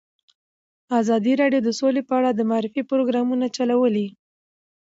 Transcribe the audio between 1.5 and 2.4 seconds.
د سوله په اړه